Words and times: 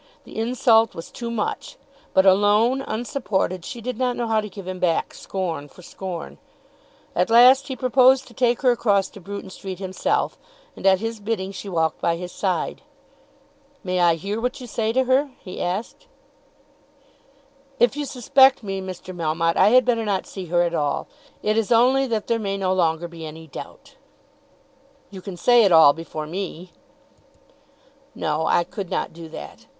The 0.23 0.35
insult 0.39 0.95
was 0.95 1.11
too 1.11 1.29
much, 1.29 1.77
but 2.11 2.25
alone, 2.25 2.81
unsupported, 2.81 3.63
she 3.63 3.81
did 3.81 3.99
not 3.99 4.15
know 4.15 4.25
how 4.27 4.41
to 4.41 4.49
give 4.49 4.67
him 4.67 4.79
back 4.79 5.13
scorn 5.13 5.67
for 5.69 5.83
scorn. 5.83 6.39
At 7.15 7.29
last 7.29 7.67
he 7.67 7.75
proposed 7.75 8.27
to 8.27 8.33
take 8.33 8.63
her 8.63 8.71
across 8.71 9.09
to 9.09 9.21
Bruton 9.21 9.51
Street 9.51 9.77
himself, 9.77 10.39
and 10.75 10.87
at 10.87 11.01
his 11.01 11.19
bidding 11.19 11.51
she 11.51 11.69
walked 11.69 12.01
by 12.01 12.15
his 12.15 12.31
side. 12.31 12.81
"May 13.83 13.99
I 13.99 14.15
hear 14.15 14.41
what 14.41 14.59
you 14.59 14.65
say 14.65 14.91
to 14.91 15.03
her?" 15.03 15.29
he 15.39 15.61
asked. 15.61 16.07
"If 17.77 17.95
you 17.95 18.05
suspect 18.05 18.63
me, 18.63 18.81
Mr. 18.81 19.15
Melmotte, 19.15 19.55
I 19.55 19.67
had 19.69 19.85
better 19.85 20.03
not 20.03 20.25
see 20.25 20.47
her 20.47 20.63
at 20.63 20.73
all. 20.73 21.07
It 21.43 21.55
is 21.59 21.71
only 21.71 22.07
that 22.07 22.25
there 22.25 22.39
may 22.39 22.57
no 22.57 22.73
longer 22.73 23.07
be 23.07 23.23
any 23.23 23.45
doubt." 23.45 23.97
"You 25.11 25.21
can 25.21 25.37
say 25.37 25.63
it 25.63 25.71
all 25.71 25.93
before 25.93 26.25
me." 26.25 26.71
"No; 28.15 28.47
I 28.47 28.63
could 28.63 28.89
not 28.89 29.13
do 29.13 29.29
that. 29.29 29.67